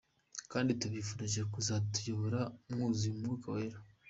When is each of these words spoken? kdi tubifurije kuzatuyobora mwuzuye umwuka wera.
kdi 0.51 0.73
tubifurije 0.81 1.41
kuzatuyobora 1.53 2.39
mwuzuye 2.71 3.11
umwuka 3.15 3.47
wera. 3.55 3.77